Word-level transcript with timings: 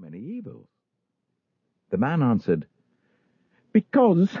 many 0.00 0.18
evils? 0.18 0.68
The 1.90 1.96
man 1.96 2.22
answered, 2.22 2.66
Because 3.72 4.36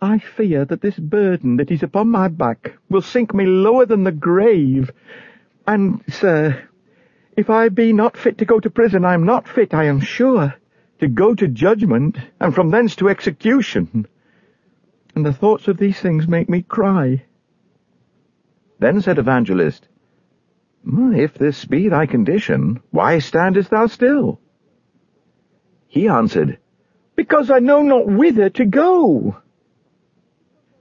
I 0.00 0.18
fear 0.18 0.64
that 0.64 0.80
this 0.80 0.98
burden 0.98 1.56
that 1.56 1.70
is 1.70 1.82
upon 1.82 2.08
my 2.08 2.28
back 2.28 2.78
will 2.88 3.02
sink 3.02 3.34
me 3.34 3.44
lower 3.44 3.86
than 3.86 4.04
the 4.04 4.12
grave. 4.12 4.92
And, 5.66 6.04
sir, 6.08 6.62
if 7.36 7.50
I 7.50 7.70
be 7.70 7.92
not 7.92 8.16
fit 8.16 8.38
to 8.38 8.44
go 8.44 8.60
to 8.60 8.70
prison, 8.70 9.04
I 9.04 9.14
am 9.14 9.24
not 9.24 9.48
fit, 9.48 9.74
I 9.74 9.84
am 9.84 9.98
sure, 10.00 10.54
to 11.00 11.08
go 11.08 11.34
to 11.34 11.48
judgment, 11.48 12.16
and 12.38 12.54
from 12.54 12.70
thence 12.70 12.94
to 12.96 13.08
execution. 13.08 14.06
And 15.16 15.26
the 15.26 15.32
thoughts 15.32 15.66
of 15.66 15.76
these 15.76 15.98
things 15.98 16.28
make 16.28 16.48
me 16.48 16.62
cry. 16.62 17.24
Then 18.78 19.00
said 19.00 19.18
Evangelist, 19.18 19.88
If 20.86 21.34
this 21.34 21.64
be 21.64 21.88
thy 21.88 22.06
condition, 22.06 22.80
why 22.90 23.18
standest 23.18 23.70
thou 23.70 23.88
still? 23.88 24.40
He 25.90 26.06
answered, 26.06 26.56
Because 27.16 27.50
I 27.50 27.58
know 27.58 27.82
not 27.82 28.06
whither 28.06 28.48
to 28.50 28.64
go. 28.64 29.38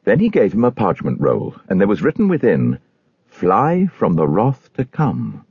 Then 0.04 0.20
he 0.20 0.30
gave 0.30 0.54
him 0.54 0.64
a 0.64 0.72
parchment 0.72 1.20
roll, 1.20 1.56
and 1.68 1.82
there 1.82 1.88
was 1.88 2.04
written 2.04 2.28
within, 2.28 2.78
Fly 3.26 3.88
from 3.88 4.14
the 4.14 4.28
wrath 4.28 4.72
to 4.74 4.86
come. 4.86 5.46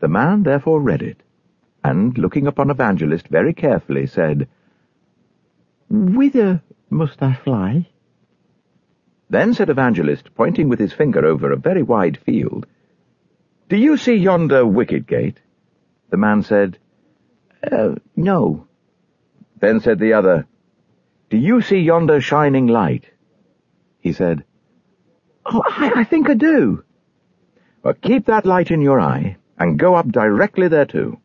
The 0.00 0.08
man 0.08 0.42
therefore 0.42 0.80
read 0.80 1.02
it, 1.02 1.22
and, 1.84 2.16
looking 2.16 2.46
upon 2.46 2.70
Evangelist 2.70 3.28
very 3.28 3.52
carefully, 3.52 4.06
said, 4.06 4.48
Whither 5.90 6.62
must 6.88 7.22
I 7.22 7.34
fly? 7.34 7.88
Then 9.28 9.52
said 9.52 9.68
Evangelist, 9.68 10.34
pointing 10.34 10.70
with 10.70 10.78
his 10.78 10.94
finger 10.94 11.26
over 11.26 11.52
a 11.52 11.58
very 11.58 11.82
wide 11.82 12.16
field, 12.16 12.66
Do 13.68 13.76
you 13.76 13.98
see 13.98 14.14
yonder 14.14 14.64
wicket 14.64 15.06
gate? 15.06 15.40
The 16.08 16.16
man 16.16 16.42
said, 16.42 16.78
uh, 17.70 17.94
no. 18.24 18.66
Then 19.60 19.80
said 19.80 19.98
the 19.98 20.14
other, 20.14 20.46
Do 21.30 21.36
you 21.36 21.60
see 21.60 21.78
yonder 21.78 22.20
shining 22.20 22.66
light? 22.66 23.04
He 24.00 24.12
said, 24.12 24.44
Oh, 25.46 25.62
I, 25.64 25.92
I 25.96 26.04
think 26.04 26.28
I 26.28 26.34
do. 26.34 26.82
Well, 27.82 27.94
keep 27.94 28.26
that 28.26 28.46
light 28.46 28.70
in 28.70 28.80
your 28.80 29.00
eye, 29.00 29.36
and 29.58 29.78
go 29.78 29.94
up 29.94 30.08
directly 30.08 30.68
thereto. 30.68 31.20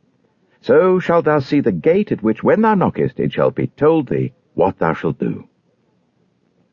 So 0.61 1.00
shalt 1.00 1.25
thou 1.25 1.39
see 1.39 1.61
the 1.61 1.72
gate 1.72 2.11
at 2.11 2.22
which 2.22 2.44
when 2.44 2.61
thou 2.61 2.75
knockest 2.75 3.20
it 3.20 3.31
shall 3.31 3.52
be 3.52 3.67
told 3.67 4.08
thee 4.08 4.33
what 4.53 4.77
thou 4.77 4.94
shalt 4.94 5.20
do. 5.20 5.47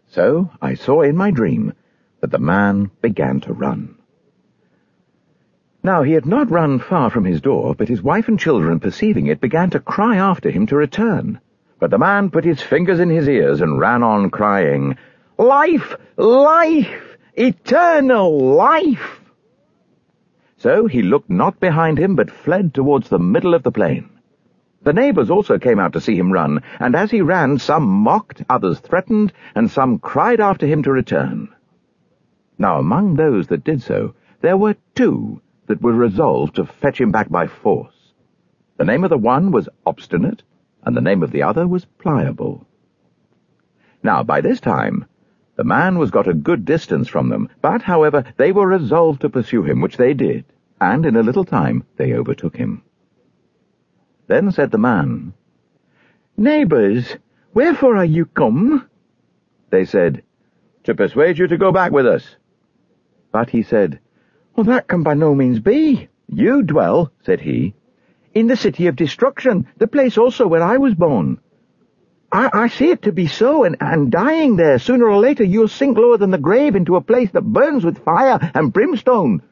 So 0.09 0.51
I 0.61 0.75
saw 0.75 1.03
in 1.03 1.17
my 1.17 1.31
dream 1.31 1.73
that 2.21 2.31
the 2.31 2.39
man 2.39 2.91
began 3.01 3.41
to 3.41 3.53
run. 3.53 3.96
Now 5.87 6.03
he 6.03 6.15
had 6.15 6.27
not 6.27 6.51
run 6.51 6.81
far 6.81 7.11
from 7.11 7.25
his 7.25 7.41
door, 7.41 7.73
but 7.73 7.87
his 7.87 8.03
wife 8.03 8.27
and 8.27 8.41
children, 8.41 8.81
perceiving 8.81 9.29
it, 9.29 9.41
began 9.41 9.71
to 9.71 9.79
cry 9.79 10.17
after 10.17 10.51
him 10.51 10.67
to 10.67 10.75
return. 10.75 11.39
But 11.79 11.93
the 11.93 11.99
man 11.99 12.29
put 12.29 12.43
his 12.43 12.61
fingers 12.61 12.99
in 12.99 13.09
his 13.09 13.29
ears 13.29 13.61
and 13.61 13.79
ran 13.79 14.03
on, 14.03 14.31
crying, 14.31 14.97
Life! 15.39 15.95
Life! 16.17 17.17
Eternal 17.35 18.37
life! 18.37 19.21
So 20.57 20.89
he 20.89 21.03
looked 21.03 21.31
not 21.31 21.61
behind 21.61 21.99
him, 21.99 22.17
but 22.17 22.33
fled 22.33 22.75
towards 22.75 23.09
the 23.09 23.21
middle 23.21 23.55
of 23.55 23.63
the 23.63 23.71
plain. 23.71 24.11
The 24.83 24.93
neighbours 24.93 25.31
also 25.31 25.57
came 25.57 25.79
out 25.79 25.93
to 25.93 26.01
see 26.01 26.19
him 26.19 26.33
run, 26.33 26.65
and 26.81 26.97
as 26.97 27.13
he 27.13 27.21
ran, 27.21 27.61
some 27.61 27.87
mocked, 27.87 28.43
others 28.51 28.81
threatened, 28.81 29.33
and 29.55 29.71
some 29.71 30.01
cried 30.01 30.41
after 30.41 30.67
him 30.67 30.83
to 30.83 30.91
return. 30.91 31.49
Now 32.59 32.81
among 32.81 33.15
those 33.15 33.47
that 33.47 33.63
did 33.63 33.83
so, 33.83 34.15
there 34.41 34.57
were 34.57 34.75
two 34.97 35.41
that 35.67 35.83
were 35.83 35.93
resolved 35.93 36.57
to 36.57 36.67
fetch 36.67 37.01
him 37.01 37.11
back 37.11 37.29
by 37.29 37.47
force. 37.47 38.13
The 38.77 38.85
name 38.85 39.05
of 39.05 39.11
the 39.11 39.19
one 39.19 39.51
was 39.51 39.69
Obstinate, 39.85 40.43
and 40.83 40.97
the 40.97 41.01
name 41.01 41.23
of 41.23 41.33
the 41.33 41.43
other 41.43 41.67
was 41.67 41.85
Pliable. 41.85 42.67
Now, 44.03 44.23
by 44.23 44.41
this 44.41 44.61
time, 44.61 45.07
the 45.57 45.65
man 45.65 45.99
was 45.99 46.11
got 46.11 46.29
a 46.29 46.35
good 46.35 46.65
distance 46.65 47.09
from 47.09 47.29
them, 47.29 47.49
but, 47.63 47.83
however, 47.83 48.25
they 48.37 48.53
were 48.53 48.67
resolved 48.67 49.23
to 49.23 49.31
pursue 49.31 49.63
him, 49.63 49.81
which 49.81 49.97
they 49.97 50.15
did, 50.15 50.45
and 50.81 51.07
in 51.07 51.17
a 51.17 51.23
little 51.23 51.45
time 51.45 51.85
they 51.97 52.13
overtook 52.13 52.57
him. 52.57 52.83
Then 54.27 54.53
said 54.53 54.71
the 54.71 54.79
man, 54.79 55.33
Neighbours, 56.37 57.17
wherefore 57.55 57.97
are 57.97 58.05
you 58.05 58.27
come? 58.27 58.89
They 59.71 59.87
said, 59.87 60.23
To 60.85 60.95
persuade 60.95 61.39
you 61.39 61.47
to 61.47 61.57
go 61.57 61.73
back 61.73 61.93
with 61.93 62.07
us. 62.07 62.37
But 63.33 63.51
he 63.51 63.63
said, 63.63 64.01
well, 64.57 64.65
that 64.65 64.89
can 64.89 65.03
by 65.03 65.15
no 65.15 65.35
means 65.35 65.61
be. 65.61 66.09
You 66.29 66.63
dwell, 66.63 67.13
said 67.25 67.41
he, 67.41 67.75
in 68.35 68.47
the 68.47 68.57
city 68.57 68.87
of 68.87 68.97
destruction, 68.97 69.67
the 69.77 69.87
place 69.87 70.17
also 70.17 70.47
where 70.47 70.63
I 70.63 70.79
was 70.79 70.95
born. 70.95 71.41
I, 72.33 72.51
I 72.53 72.69
see 72.69 72.91
it 72.91 73.03
to 73.03 73.13
be 73.13 73.27
so, 73.27 73.65
and, 73.65 73.77
and 73.81 74.11
dying 74.11 74.57
there, 74.57 74.79
sooner 74.79 75.07
or 75.09 75.19
later 75.19 75.45
you'll 75.45 75.69
sink 75.69 75.97
lower 75.97 76.17
than 76.17 76.31
the 76.31 76.39
grave 76.39 76.75
into 76.75 76.97
a 76.97 77.01
place 77.01 77.31
that 77.33 77.43
burns 77.43 77.85
with 77.85 78.05
fire 78.05 78.39
and 78.55 78.73
brimstone. 78.73 79.43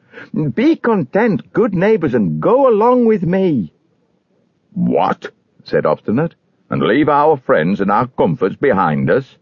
Be 0.53 0.75
content, 0.75 1.53
good 1.53 1.73
neighbours, 1.73 2.13
and 2.13 2.41
go 2.41 2.67
along 2.67 3.05
with 3.05 3.23
me. 3.23 3.73
What? 4.73 5.31
said 5.63 5.85
Obstinate, 5.85 6.35
and 6.69 6.81
leave 6.81 7.09
our 7.09 7.37
friends 7.37 7.79
and 7.79 7.91
our 7.91 8.07
comforts 8.07 8.55
behind 8.55 9.09
us? 9.09 9.37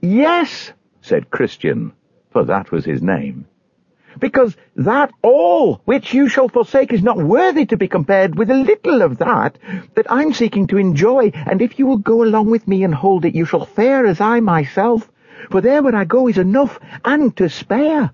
Yes, 0.00 0.72
said 1.00 1.30
Christian, 1.30 1.92
for 2.32 2.44
that 2.44 2.70
was 2.70 2.84
his 2.84 3.02
name 3.02 3.46
because 4.18 4.56
that 4.76 5.12
all 5.22 5.80
which 5.84 6.14
you 6.14 6.28
shall 6.28 6.48
forsake 6.48 6.92
is 6.92 7.02
not 7.02 7.16
worthy 7.16 7.66
to 7.66 7.76
be 7.76 7.88
compared 7.88 8.36
with 8.36 8.50
a 8.50 8.54
little 8.54 9.02
of 9.02 9.18
that 9.18 9.58
that 9.94 10.10
I'm 10.10 10.32
seeking 10.32 10.66
to 10.68 10.78
enjoy, 10.78 11.30
and 11.34 11.60
if 11.62 11.78
you 11.78 11.86
will 11.86 11.98
go 11.98 12.22
along 12.22 12.50
with 12.50 12.66
me 12.66 12.84
and 12.84 12.94
hold 12.94 13.24
it, 13.24 13.34
you 13.34 13.44
shall 13.44 13.66
fare 13.66 14.06
as 14.06 14.20
I 14.20 14.40
myself, 14.40 15.10
for 15.50 15.60
there 15.60 15.82
where 15.82 15.96
I 15.96 16.04
go 16.04 16.28
is 16.28 16.38
enough 16.38 16.78
and 17.04 17.36
to 17.36 17.48
spare. 17.48 18.12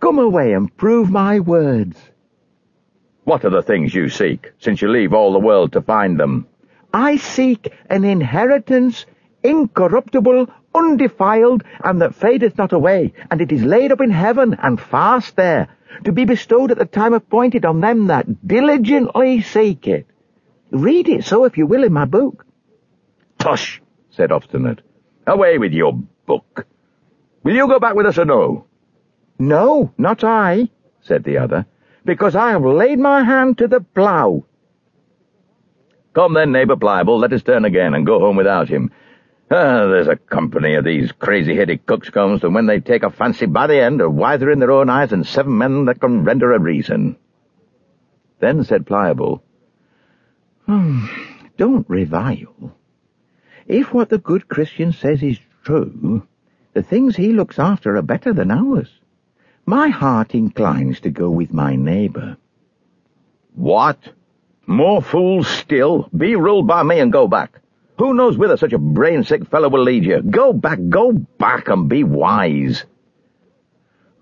Come 0.00 0.18
away 0.18 0.52
and 0.52 0.74
prove 0.76 1.10
my 1.10 1.40
words. 1.40 1.98
What 3.24 3.44
are 3.44 3.50
the 3.50 3.62
things 3.62 3.94
you 3.94 4.08
seek, 4.08 4.52
since 4.58 4.80
you 4.80 4.88
leave 4.88 5.12
all 5.12 5.32
the 5.32 5.38
world 5.40 5.72
to 5.72 5.82
find 5.82 6.18
them? 6.18 6.46
I 6.92 7.16
seek 7.16 7.72
an 7.90 8.04
inheritance 8.04 9.04
incorruptible, 9.42 10.48
undefiled, 10.78 11.64
and 11.82 12.00
that 12.02 12.14
fadeth 12.14 12.58
not 12.58 12.72
away, 12.72 13.12
and 13.30 13.40
it 13.40 13.52
is 13.52 13.62
laid 13.62 13.92
up 13.92 14.00
in 14.00 14.10
heaven, 14.10 14.56
and 14.60 14.80
fast 14.80 15.36
there, 15.36 15.68
to 16.04 16.12
be 16.12 16.24
bestowed 16.24 16.70
at 16.70 16.78
the 16.78 16.84
time 16.84 17.14
appointed 17.14 17.64
on 17.64 17.80
them 17.80 18.08
that 18.08 18.46
diligently 18.46 19.42
seek 19.42 19.86
it. 19.86 20.06
Read 20.70 21.08
it 21.08 21.24
so, 21.24 21.44
if 21.44 21.56
you 21.56 21.66
will, 21.66 21.84
in 21.84 21.92
my 21.92 22.04
book. 22.04 22.44
Tush, 23.38 23.80
said 24.10 24.32
Obstinate. 24.32 24.80
Away 25.26 25.58
with 25.58 25.72
your 25.72 25.92
book. 26.26 26.66
Will 27.42 27.54
you 27.54 27.68
go 27.68 27.78
back 27.78 27.94
with 27.94 28.06
us 28.06 28.18
or 28.18 28.24
no? 28.24 28.66
No, 29.38 29.92
not 29.98 30.24
I, 30.24 30.68
said 31.02 31.24
the 31.24 31.38
other, 31.38 31.66
because 32.04 32.34
I 32.34 32.50
have 32.50 32.64
laid 32.64 32.98
my 32.98 33.22
hand 33.22 33.58
to 33.58 33.68
the 33.68 33.80
plough. 33.80 34.44
Come 36.14 36.34
then, 36.34 36.50
neighbour 36.52 36.76
Pliable, 36.76 37.18
let 37.18 37.32
us 37.32 37.42
turn 37.42 37.64
again 37.66 37.92
and 37.92 38.06
go 38.06 38.18
home 38.18 38.36
without 38.36 38.68
him. 38.68 38.90
Ah, 39.48 39.86
there's 39.86 40.08
a 40.08 40.16
company 40.16 40.74
of 40.74 40.84
these 40.84 41.12
crazy-headed 41.12 41.86
coxcombs, 41.86 42.42
and 42.42 42.52
when 42.52 42.66
they 42.66 42.80
take 42.80 43.04
a 43.04 43.10
fancy 43.10 43.46
by 43.46 43.68
the 43.68 43.80
end, 43.80 44.00
are 44.00 44.10
wiser 44.10 44.50
in 44.50 44.58
their 44.58 44.72
own 44.72 44.90
eyes 44.90 45.10
than 45.10 45.22
seven 45.22 45.56
men 45.56 45.84
that 45.84 46.00
can 46.00 46.24
render 46.24 46.52
a 46.52 46.58
reason. 46.58 47.16
Then 48.40 48.64
said 48.64 48.86
Pliable, 48.86 49.44
hmm, 50.66 51.06
Don't 51.56 51.88
revile. 51.88 52.76
If 53.68 53.94
what 53.94 54.08
the 54.08 54.18
good 54.18 54.48
Christian 54.48 54.92
says 54.92 55.22
is 55.22 55.38
true, 55.62 56.26
the 56.74 56.82
things 56.82 57.14
he 57.14 57.32
looks 57.32 57.58
after 57.58 57.96
are 57.96 58.02
better 58.02 58.32
than 58.32 58.50
ours. 58.50 58.88
My 59.64 59.88
heart 59.88 60.34
inclines 60.34 61.00
to 61.00 61.10
go 61.10 61.30
with 61.30 61.52
my 61.52 61.76
neighbour. 61.76 62.36
What? 63.54 63.98
More 64.66 65.02
fools 65.02 65.46
still? 65.48 66.08
Be 66.16 66.34
ruled 66.34 66.66
by 66.66 66.82
me 66.82 66.98
and 66.98 67.12
go 67.12 67.28
back. 67.28 67.60
Who 67.98 68.12
knows 68.12 68.36
whither 68.36 68.58
such 68.58 68.74
a 68.74 68.78
brain-sick 68.78 69.48
fellow 69.48 69.70
will 69.70 69.82
lead 69.82 70.04
you? 70.04 70.20
Go 70.20 70.52
back, 70.52 70.78
go 70.88 71.12
back, 71.12 71.68
and 71.68 71.88
be 71.88 72.04
wise. 72.04 72.84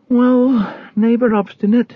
Well, 0.09 0.73
neighbour 0.95 1.35
obstinate, 1.35 1.93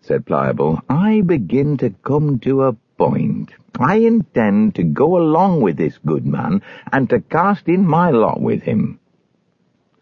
said 0.00 0.24
Pliable, 0.24 0.80
I 0.88 1.20
begin 1.20 1.76
to 1.78 1.90
come 1.90 2.38
to 2.40 2.62
a 2.62 2.72
point. 2.96 3.50
I 3.78 3.96
intend 3.96 4.76
to 4.76 4.82
go 4.82 5.18
along 5.18 5.60
with 5.60 5.76
this 5.76 5.98
good 6.06 6.24
man, 6.24 6.62
and 6.90 7.08
to 7.10 7.20
cast 7.20 7.68
in 7.68 7.86
my 7.86 8.10
lot 8.10 8.40
with 8.40 8.62
him. 8.62 8.98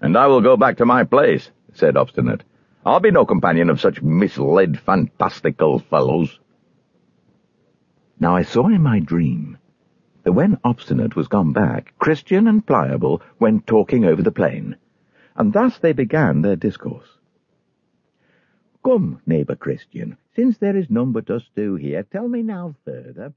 And 0.00 0.16
I 0.16 0.28
will 0.28 0.40
go 0.40 0.56
back 0.56 0.76
to 0.76 0.86
my 0.86 1.02
place, 1.02 1.50
said 1.74 1.96
Obstinate. 1.96 2.44
I'll 2.86 3.00
be 3.00 3.10
no 3.10 3.26
companion 3.26 3.70
of 3.70 3.80
such 3.80 4.00
misled, 4.00 4.78
fantastical 4.78 5.80
fellows. 5.80 6.38
Now 8.20 8.36
I 8.36 8.42
saw 8.42 8.68
in 8.68 8.82
my 8.82 9.00
dream 9.00 9.58
when 10.32 10.58
Obstinate 10.64 11.16
was 11.16 11.28
gone 11.28 11.52
back, 11.52 11.94
Christian 11.98 12.46
and 12.48 12.66
Pliable 12.66 13.22
went 13.38 13.66
talking 13.66 14.04
over 14.04 14.22
the 14.22 14.32
plain, 14.32 14.76
and 15.36 15.52
thus 15.52 15.78
they 15.78 15.92
began 15.92 16.42
their 16.42 16.56
discourse. 16.56 17.18
Come, 18.84 19.20
neighbour 19.26 19.56
Christian, 19.56 20.16
since 20.34 20.58
there 20.58 20.76
is 20.76 20.90
none 20.90 21.12
but 21.12 21.30
us 21.30 21.48
two 21.54 21.74
here, 21.76 22.02
tell 22.02 22.28
me 22.28 22.42
now 22.42 22.74
further, 22.84 23.34